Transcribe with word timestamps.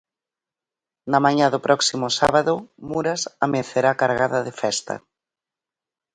Na 1.11 1.19
mañá 1.25 1.47
do 1.53 1.63
próximo 1.67 2.07
sábado, 2.19 2.53
Muras 2.91 3.21
amencerá 3.47 3.91
cargada 4.01 4.39
de 4.47 4.53
festa. 4.61 4.95